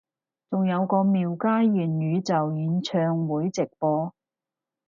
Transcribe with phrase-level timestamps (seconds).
[0.49, 4.11] 仲有個廟街元宇宙演唱會直播？